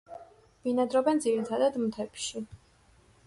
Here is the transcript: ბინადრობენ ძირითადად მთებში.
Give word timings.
ბინადრობენ 0.67 1.19
ძირითადად 1.27 1.77
მთებში. 1.83 2.43